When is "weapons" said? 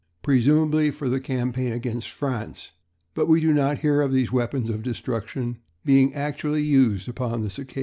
4.31-4.67